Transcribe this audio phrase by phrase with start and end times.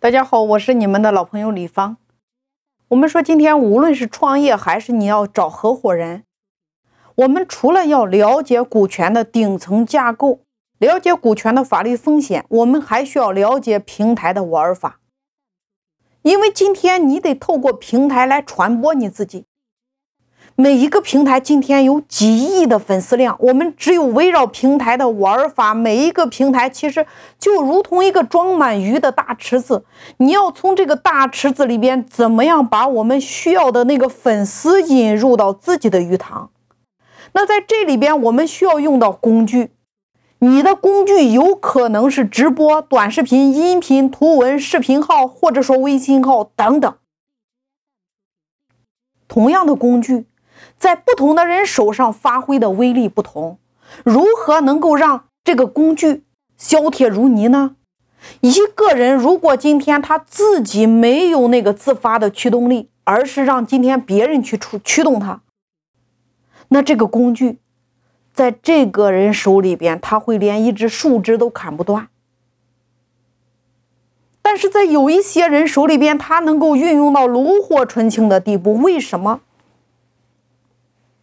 [0.00, 1.96] 大家好，我是你们的老朋友李芳。
[2.86, 6.22] 我们说，今天无论是创业还是你要找合伙人，
[7.16, 10.42] 我们除了要了解股权的顶层架构，
[10.78, 15.00] 了解股权的法律风险，我们还需要了解平台的玩法。
[16.22, 19.46] 因为今天你得透过平台来传播你自己。
[20.60, 27.06] 每一个平台今天有几亿的粉丝量，我们只有围绕平台的玩法，每一个平台其实
[27.38, 29.84] 就如同一个装满鱼的大池子，
[30.16, 36.50] 你要从这个大池子里边怎么样把我们需要的那个粉丝引入到自己的鱼塘？
[37.34, 39.70] 那在这里边我们需要用到工具，
[40.40, 46.92] 你的工具有可能是直播、短视频、音频、图文、视频号，或者说微信号等等，
[49.28, 50.26] 同样的工具。
[50.78, 53.58] 在不同的人手上发挥的威力不同，
[54.04, 56.24] 如何能够让这个工具
[56.56, 57.76] 削铁如泥呢？
[58.40, 65.40] 一个人如果今天他自己没有那个自发的驱动力，而是让今天别人去出驱动他，
[66.68, 67.58] 那这个工具
[68.32, 72.08] 在这个人手里边，他会连一只树枝都砍不断。
[74.42, 79.40] 但是在有一些人手里边，他能够运用到炉火纯青的地步，为什么？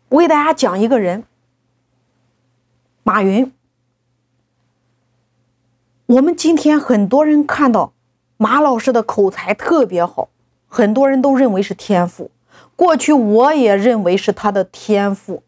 [0.10, 1.24] 我给大家讲一个人，
[3.04, 3.52] 马云。
[6.06, 7.94] 我们今天很多人看到
[8.38, 10.30] 马老师的口才特别好，
[10.68, 12.30] 很多人都认为是天赋。
[12.76, 15.42] 过去我也认为是他的天赋，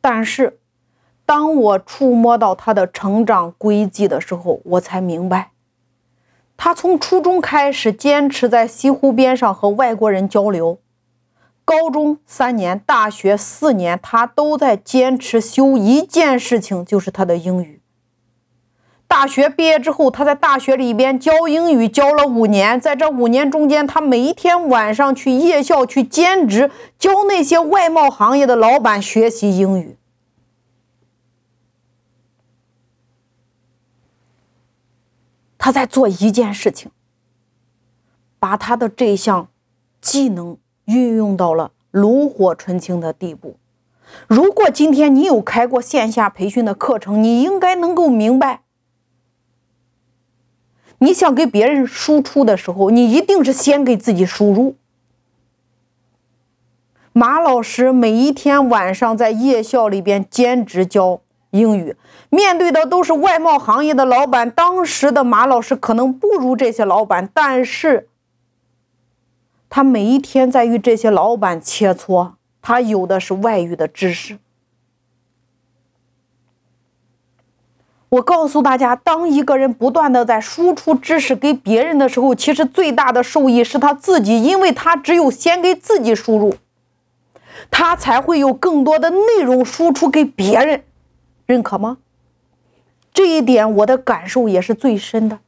[0.00, 0.58] 但是
[1.24, 5.52] 当我触摸到他的成长轨迹的时候，我才明白，
[6.56, 10.78] 他从初中开始坚持在西湖边上和外国人交流。
[11.64, 17.80] 高中三年，大学四年，他都在坚持修一件事情，就是他的英语。
[19.06, 22.80] 大学毕业之后，他在大学里边教英语，教了五年。
[22.80, 29.96] 在这五年中间，他每一天晚上去夜校去兼职，教那些外贸行业的老板学习英语。
[35.56, 36.90] 他在做一件事情，
[38.38, 39.48] 把他的这项
[40.00, 40.58] 技能。
[40.86, 43.56] 运用到了炉火纯青的地步。
[44.28, 48.60] 如果今天你有开过线下培训的课程，你应该能够明白，
[50.98, 54.76] 你想给别人输出的时候，你一定是先给自己输入。
[57.12, 61.20] 马老师每一天晚上在夜校里边兼职教
[61.50, 61.96] 英语，
[62.28, 64.50] 面对的都是外贸行业的老板。
[64.50, 68.08] 当时的马老师可能不如这些老板，但是。
[69.74, 74.38] 他每一天在与这些老板切磋，他有的是外语的知识。
[78.08, 86.54] 我告诉大家，当一个人不断的在输出知识给别人的时候，其实最大的受益是他自己，因为他只有先给自己输入，
[87.68, 90.84] 他才会有更多的内容输出给别人，
[91.46, 91.98] 认可吗？
[93.12, 95.40] 这一点我的感受也是最深的。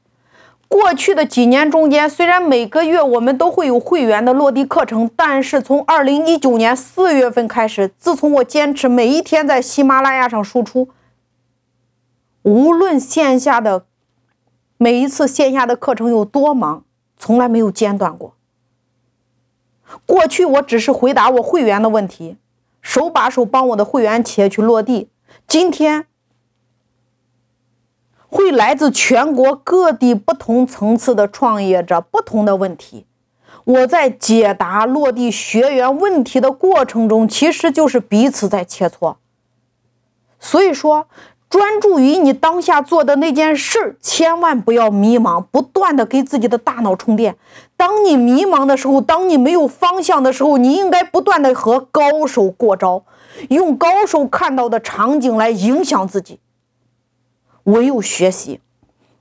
[0.77, 10.91] 过去的几年中间，虽然每个月我们都会有会员的落地课程，但是从二零一九年四月份开始，自从我坚持每一天在喜马拉雅上输出，
[12.43, 13.87] 无论线下的
[14.77, 16.85] 每一次线下的课程有多忙，
[17.17, 18.35] 从来没有间断过。
[20.05, 22.37] 过去我只是回答我会员的问题，
[22.83, 25.09] 手把手帮我的会员企业去落地，
[25.49, 26.05] 今天。
[28.29, 33.07] 会来自全国各地不同层次的创业者，不同的问题。
[33.65, 39.17] 我在解答落地学员问题的过程中，其实就是彼此在切磋。
[40.39, 41.09] 所以说，
[41.49, 47.37] 专注于你当下做的那件事，千万不要迷茫，不断的给自己的大脑充电。
[47.77, 53.03] 当你迷茫的时候，当你没有方向的时候，你应该不断的和高手过招，
[53.49, 56.39] 用高手看到的场景来影响自己。
[57.67, 58.61] 唯有学习，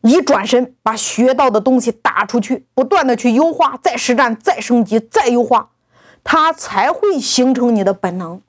[0.01, 5.69] 一转身把学到的东西打出去，不断的去优化，再实战，再升级，再优化，
[6.23, 8.41] 它才会形成你的本能。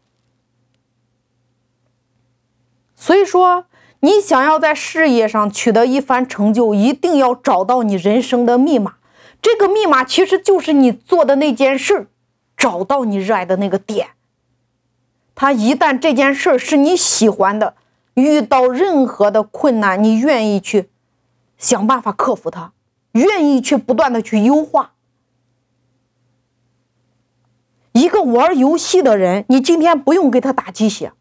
[2.95, 3.65] 所以说，
[4.01, 8.97] 你想要在事业上取得一番成就，一定要找到你人生的密码。
[9.41, 12.09] 这个密码其实就是你做的那件事，
[12.57, 14.09] 找到你热爱的那个点。
[15.35, 17.75] 他一旦这件事是你喜欢的。
[18.17, 20.89] 遇到任何的困难，你愿意去
[21.59, 22.73] 想办法克服它，
[23.13, 24.93] 愿意去不断的去优化。
[27.93, 31.13] 一个玩游戏的人，你今天不用给他打鸡血，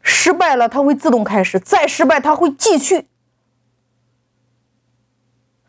[0.00, 3.06] 失败了他会自动开始，再失败他会继续。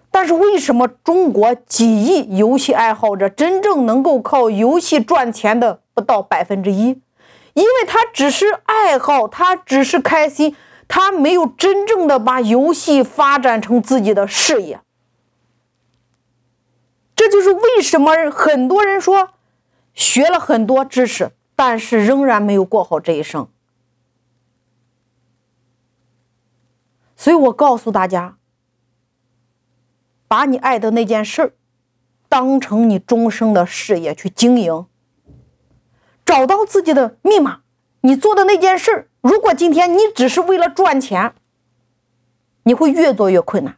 [0.09, 7.01] 但是为什么中国几亿游戏爱好者真正能够靠游戏赚钱的不到百分之一？
[7.53, 10.55] 因为他只是爱好，他只是开心，
[10.87, 14.81] 他没有真正的把游戏发展成自己的事业。
[17.15, 19.29] 这就是为什么很多人说
[19.93, 23.47] 学了很多知识，但是仍然没有过好这一生。
[27.15, 28.37] 所以我告诉大家。
[30.25, 31.53] 把你爱的那件事儿
[32.27, 34.87] 当成你终生的事业去经营，
[36.33, 37.59] 找到自己的密码。
[38.01, 41.31] 你做的那件事儿，如果今天你只是为了赚钱，
[42.63, 43.75] 你会越做越困难。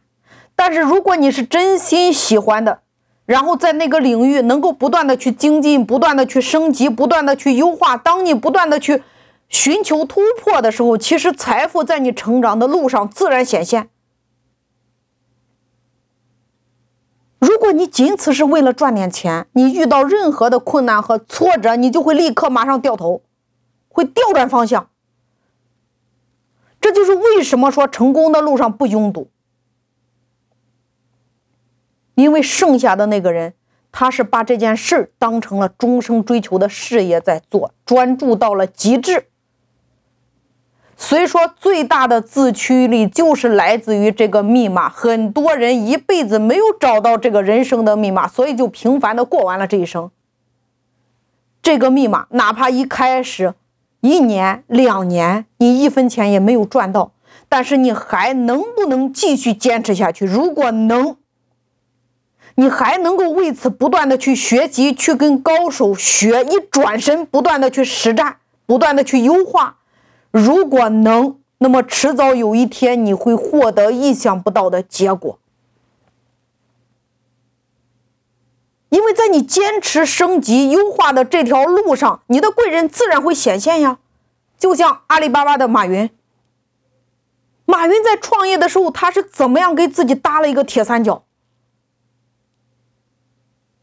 [0.54, 2.80] 但是如果你是真心喜欢的，
[3.26, 9.02] 然后在那个领域能够不断的去精进、不断的去升级、不断的去优化，当你不断的去
[9.50, 13.90] 寻求突破的时候，其实财富在你成长的路上自然显现。
[17.46, 23.22] 如果你仅此是为了赚点钱，你遇到任何的困难和挫折，你就会立刻马上掉头，
[23.88, 24.90] 会调转方向。
[26.80, 29.30] 这就是为什么说成功的路上不拥堵，
[32.16, 33.54] 因为剩下的那个人，
[33.92, 39.28] 他是把这件事当成了终生追求的事业在做，专注到了极致。
[40.98, 44.88] 所以说，最大的自驱力就是来自于这个密码。
[44.88, 50.10] 很多人一辈子没有找到这个人生的密码，所以就平凡的过完了这一生。
[51.62, 53.54] 这个密码，哪怕一开始
[54.00, 57.12] 一年、两年，你一分钱也没有赚到，
[57.48, 60.24] 但是你还能不能继续坚持下去？
[60.24, 61.16] 如果能，
[62.54, 69.76] 你还能够为此不断的去学习，去跟高手学，一转身不断的去实战，不断的去优化。
[70.36, 75.38] 如果能，那么迟早有一天你会获得意想不到的结果，
[78.90, 83.98] 因为在你坚持升级优化的这条路上，你的贵人自然会显现呀。
[84.58, 86.10] 就像阿里巴巴的马云，
[87.64, 91.22] 马云在创业的时候，他是怎么样给自己搭了一个铁三角？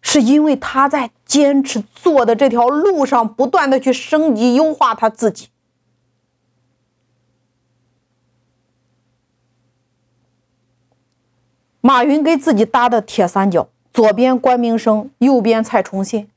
[0.02, 5.48] 是因为他在坚持做的这条路上，不断的去升级优化他自己。
[11.85, 16.30] 马云给自己搭的铁三角，左边关明生，右边蔡崇信。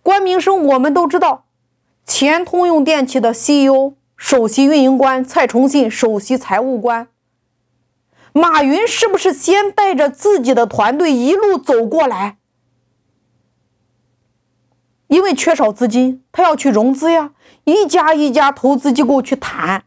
[0.00, 1.46] 关明生我们都知道，
[2.04, 7.08] 前通用电气的 CEO、首席运营官，蔡崇信首席财务官。
[8.32, 12.36] 马云是不是先带着自己的团队一路走过来？
[15.08, 17.32] 因为缺少资金，他要去融资呀，
[17.64, 19.85] 一家一家投资机构去谈。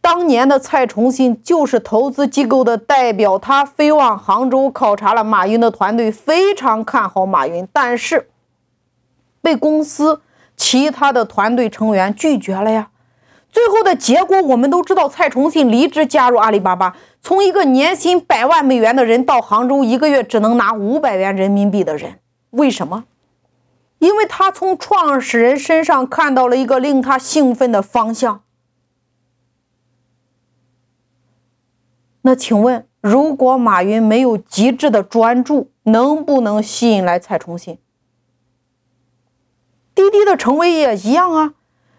[0.00, 8.30] 当年的蔡崇信就是投资机构的代表，他飞往杭州考察了马云的团队，非常看好马云，但是
[9.42, 10.22] 被公司
[10.56, 12.88] 其他的团队成员拒绝了呀。
[13.50, 22.18] 最后的结果我们都知道，蔡崇信离职加入阿里巴巴，从一个年薪百万美元的人到杭州一个月只能拿五百元人民币的人，
[22.50, 23.04] 为什么？
[23.98, 28.42] 因为他从创始人身上看到了一个令他兴奋的方向。
[32.28, 37.78] 那请问，如果马云没有极致的专注，能不能吸引来蔡崇信？
[39.94, 41.54] 滴滴的成为也一样啊，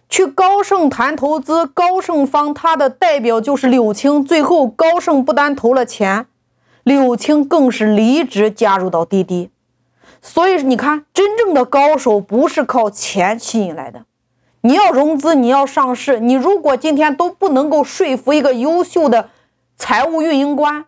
[0.07, 6.27] 去高盛谈投资，高盛方他的代表就是柳青，最后高盛不单投了钱，
[6.83, 9.49] 柳青更是离职加入到滴滴。
[10.21, 14.05] 所以你看，真正的高手不是靠钱吸引来的，
[14.61, 19.31] 你要融资，你要上市，你如果今天都不能够说服一个优秀的。
[19.79, 20.85] 财务运营官，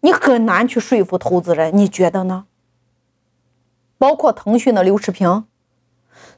[0.00, 2.46] 你很难去说服投资人，你觉得呢？
[3.98, 5.46] 包括腾讯的刘炽平，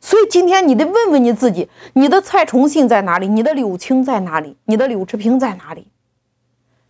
[0.00, 3.28] 所以今天你得问问你自己：你的蔡崇信在哪里？
[3.28, 4.56] 你的柳青在哪里？
[4.64, 5.88] 你的柳炽平在哪里？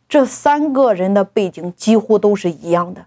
[0.09, 3.07] 这三个人的背景几乎都是一样的，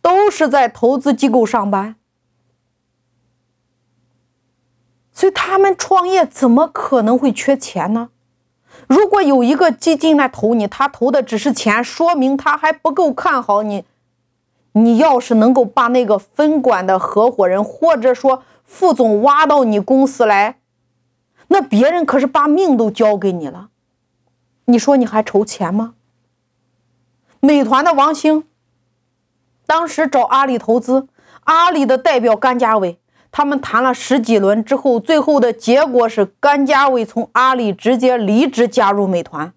[0.00, 1.96] 都是在投资机构上班，
[5.12, 8.08] 所以他们创业怎么可能会缺钱呢？
[8.92, 13.86] 如果有一个基金来投你，他投的只是钱，说明他还不够看好你。
[14.72, 20.58] 你要是能够把那个分管的合伙人或者说副总挖到你公司来，
[21.48, 23.70] 那别人可是把命都交给你了。
[24.66, 25.94] 你说你还愁钱吗？
[27.40, 28.44] 美团的王兴
[29.64, 31.08] 当时找阿里投资，
[31.44, 32.98] 阿里的代表甘家伟。
[33.32, 39.54] 他们谈了十几轮之后，最后的结果是甘家伟从阿里直接离职加入美团。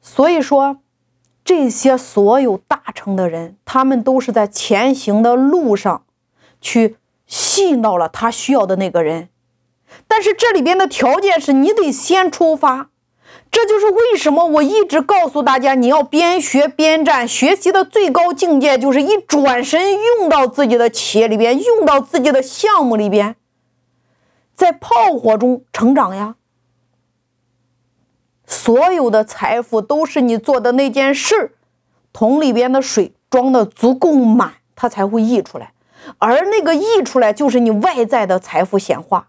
[0.00, 0.78] 所以说，
[1.44, 6.04] 这些所有大成的人，他们都是在前行的路上，
[6.60, 9.28] 去吸引到了他需要的那个人。
[10.08, 12.90] 但是这里边的条件是你得先出发。
[13.56, 17.26] 这就是为什么我一直告诉大家，你要边学边战。
[17.26, 23.34] 学习的最高境界就是一转身用到自己的企业里边，用到自己的项目里边，
[24.54, 26.34] 在炮火中成长呀。
[28.46, 31.56] 所有的财富都是你做的那件事，
[32.12, 35.72] 桶里边的水装的足够满，它才会溢出来。
[36.18, 39.28] 而那个溢出来，就是你外在的财富显化。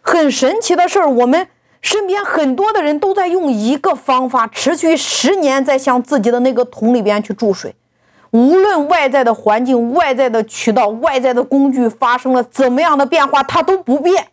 [0.00, 1.48] 很神奇的事儿，我们。
[1.82, 7.74] 身边很多的人都在用一个方法，持续十年，在向自己的那个桶里边去注水。
[8.32, 14.28] 无论外在的环境、外在的渠道、外在的工具发生了怎么样的变化，它都不变。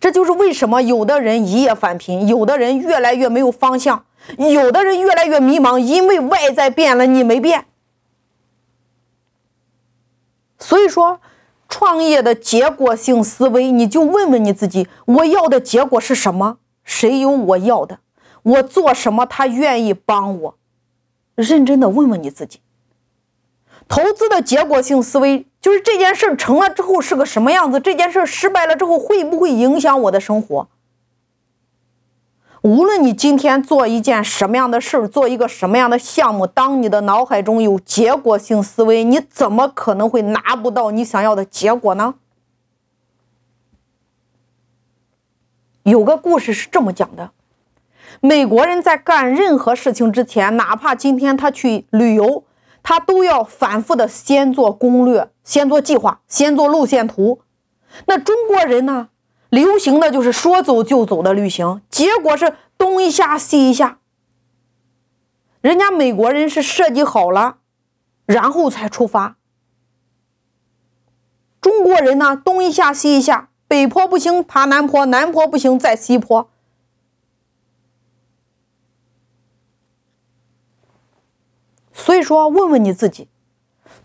[0.00, 4.04] 这就是为什么有的人一夜返贫，有的人越来越没有方向，
[4.38, 7.66] 有的人越来越迷茫，因为外在变了，你没变。
[10.58, 11.20] 所以说。
[11.70, 16.58] 创业的结果性思维，你就问问你自己：我要的结果是什么？
[16.84, 18.00] 谁有我要的？
[18.42, 20.58] 我做什么他愿意帮我？
[21.36, 22.58] 认真的问问你自己。
[23.88, 27.80] 投资的结果性思维就是这件事成了之后是个什么样子？
[27.80, 30.68] 这件事失败了之后会不会影响我的生活？
[32.62, 42.16] 无论你今天做一件什么样的事儿，做一个什么样的项目，当你的脑海中有结果性思维，你怎么可能会拿不到你想要的结果呢？
[45.84, 47.30] 有个故事是这么讲的：
[48.20, 52.44] 美国人在干任何事情之前，哪怕今天他去旅游，
[52.82, 57.40] 他都要反复的先做攻略、先做计划、先做路线图。
[58.04, 59.08] 那中国人呢？
[59.50, 63.98] 流行的就是说走就走的旅行，结果是东一下西一下。
[65.60, 67.58] 人家美国人是设计好了，
[68.24, 69.36] 然后才出发。
[71.60, 76.48] 中国人呢，东一下西一下，北坡不行爬南坡，南坡不行再西坡。
[81.92, 83.28] 所以说，问问你自己，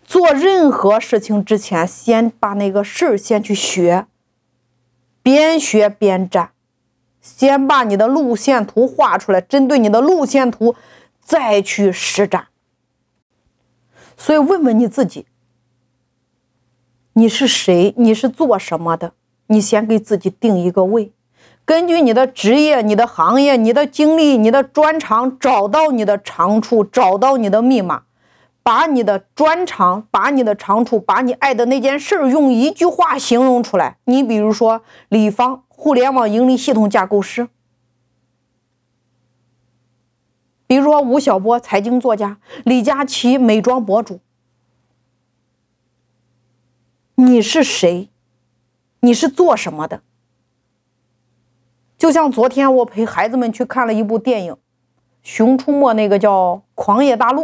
[0.04, 4.08] 做任何事情之前，先把那个事儿先去学。
[5.26, 6.52] 边学边战，
[7.20, 10.76] 先把你的路线图画出来，针对你的路线图
[11.20, 12.50] 再去实战。
[14.16, 15.26] 所以问问你自己，
[17.14, 17.96] 你是谁？
[17.98, 19.14] 你是做什么的？
[19.48, 21.12] 你先给自己定一个位，
[21.66, 28.04] 根据你的职业、你的行业、你的经历、你的专长，找到你的长处，找到你的密码。
[28.66, 34.00] 把你的专长，把你的长处，把你爱的那件事儿，用一句话形容出来。
[34.06, 37.46] 你比如说，李芳，互联网盈利系统架构师；
[40.66, 44.20] 比如说吴晓波，财经作家；李佳琦，美妆博主。
[47.14, 48.10] 你是谁？
[49.02, 50.02] 你是做什么的？
[52.00, 54.54] 就像昨天我陪孩子们去看了一部电影
[55.22, 57.44] 《熊出没》，那个叫《狂野大陆》。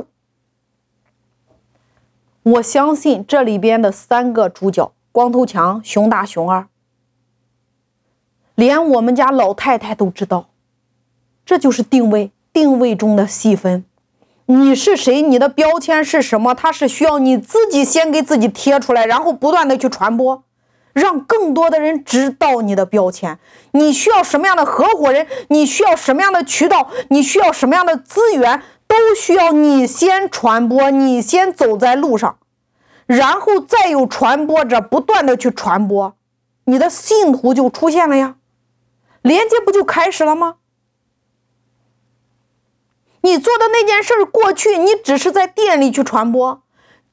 [2.44, 6.68] 我相信这里边的三个主角：光头强、熊大、熊二，
[8.56, 10.50] 连我们家老太太都知道。
[11.46, 13.86] 这就是定位，定位中的细分。
[14.48, 15.22] 你是谁？
[15.22, 16.56] 你的标签是什么？
[16.56, 20.44] 它是需要你自己先给自己贴出来，然后不断的去传播，
[20.94, 23.38] 让更多的人知道你的标签。
[23.74, 25.28] 你需要什么样的合伙人？
[25.50, 26.90] 你需要什么样的渠道？
[27.10, 28.64] 你需要什么样的资源？
[28.92, 32.38] 都需要你先传播，你先走在路上，
[33.06, 36.14] 然后再有传播者不断的去传播，
[36.66, 38.36] 你的信徒就出现了呀，
[39.22, 40.56] 连接不就开始了吗？
[43.22, 46.62] 你做的那件事儿，过去你只是在店里去传播，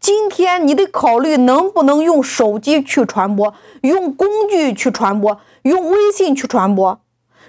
[0.01, 7.01] 今天你得考虑能不能用手机去传播，用工具去传播，用微信去传播，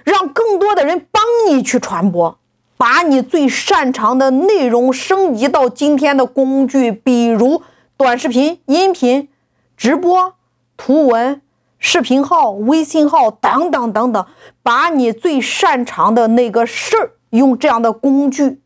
[0.04, 2.39] 让更多的人帮你去传播。
[2.80, 7.60] 把你最擅长的内容升级到今天的工具，比如
[7.98, 9.28] 短视频、音频、
[9.76, 10.32] 直播、
[10.78, 11.42] 图文、
[11.78, 14.26] 视频号、微信号等等等等。
[14.62, 18.62] 把你最擅长的那个事儿，用这样的工具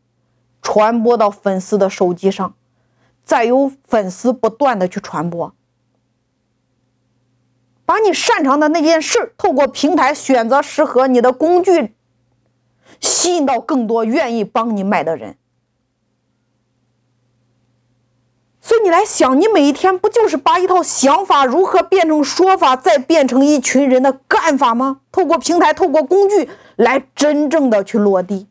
[0.61, 2.55] 传播到粉丝的手机上，
[3.25, 5.53] 再由粉丝不断的去传播。
[7.85, 11.97] 把你擅长的那件事，透过平台选择适合你的工具。
[12.99, 15.37] 吸引到更多愿意帮你卖的人，
[18.61, 25.01] 所以你来想，你每一天不就是把一套想法如何变成说法，再变成一群人的干法吗？
[25.11, 28.47] 透过平台，透过工具来真正的去落地。